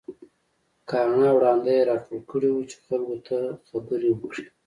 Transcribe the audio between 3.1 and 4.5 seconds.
ته خبرې وکړي.